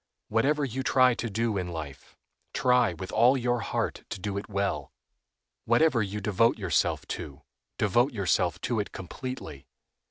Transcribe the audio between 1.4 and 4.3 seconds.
in life, try with all your heart to